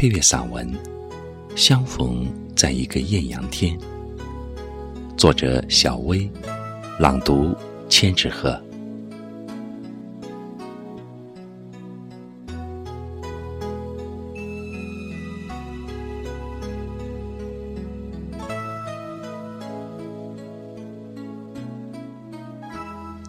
[0.00, 0.64] 配乐散文
[1.56, 3.76] 《相逢在一个艳阳天》，
[5.16, 6.30] 作者小薇，
[7.00, 7.52] 朗读
[7.88, 8.56] 千纸鹤。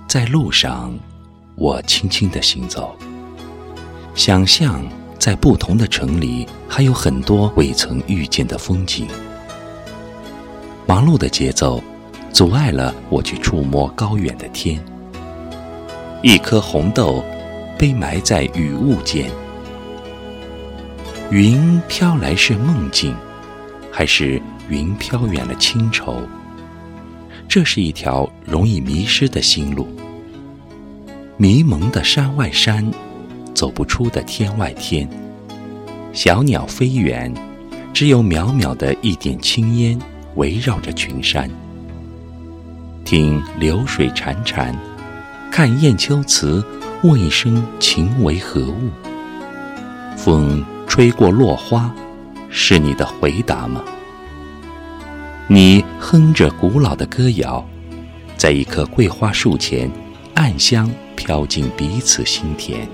[0.07, 0.93] 在路上，
[1.55, 2.95] 我轻轻地行走，
[4.13, 4.85] 想象
[5.19, 9.05] 在不同的城里还有很多未曾遇见的风景。
[10.87, 11.83] 忙碌的节奏
[12.31, 14.83] 阻碍了我去触摸高远的天。
[16.23, 17.23] 一颗红豆
[17.77, 19.29] 被埋在雨雾间，
[21.31, 23.15] 云飘来是梦境，
[23.91, 26.21] 还是云飘远了清愁？
[27.47, 29.87] 这是一条容易迷失的心路，
[31.37, 32.85] 迷蒙的山外山，
[33.59, 35.05] 走不出的天外天。
[36.13, 37.29] 小鸟飞远，
[37.93, 39.99] 只有渺渺的一点青烟
[40.35, 41.51] 围绕着群山。
[43.03, 44.73] 听流水潺潺，
[45.51, 46.63] 看雁秋词，
[47.03, 48.89] 问一声情为何物？
[50.15, 51.93] 风吹过落花，
[52.49, 53.83] 是你的回答吗？
[55.49, 57.67] 你哼着古老的歌谣，
[58.37, 59.91] 在一棵桂花树前，
[60.35, 62.87] 暗香飘进彼此心田。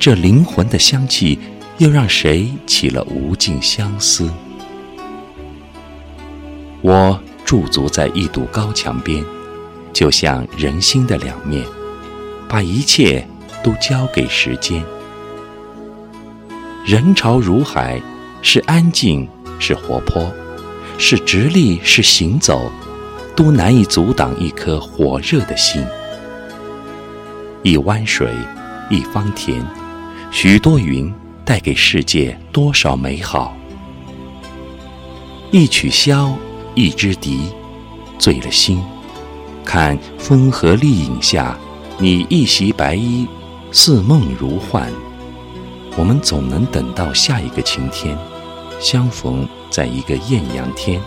[0.00, 1.38] 这灵魂的香气，
[1.76, 4.32] 又让谁起了无尽相思？
[6.80, 9.22] 我驻足在一堵高墙边，
[9.92, 11.66] 就像人心的两面，
[12.48, 13.28] 把一切
[13.62, 14.82] 都交给时间。
[16.86, 18.00] 人潮如海，
[18.40, 20.32] 是安静，是活泼。
[20.96, 22.72] 是直立，是行走，
[23.36, 25.84] 都难以阻挡一颗火热的心。
[27.62, 28.32] 一湾水，
[28.88, 29.62] 一方田，
[30.30, 31.12] 许多云
[31.44, 33.56] 带给世界多少美好。
[35.50, 36.34] 一曲箫，
[36.76, 37.48] 一支笛，
[38.16, 38.80] 醉了心。
[39.64, 41.58] 看风和丽影下，
[41.98, 43.26] 你一袭白衣，
[43.72, 44.88] 似梦如幻。
[45.96, 48.16] 我们总能等到下一个晴天。
[48.78, 51.02] 相逢在一个艳阳天。